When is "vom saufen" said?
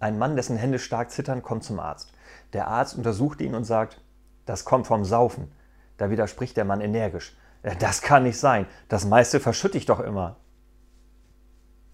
4.86-5.52